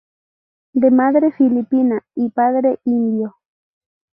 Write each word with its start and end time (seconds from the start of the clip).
De 0.73 0.89
madre 0.89 1.31
filipina 1.31 2.03
y 2.15 2.31
padre 2.31 2.79
indio. 2.85 3.35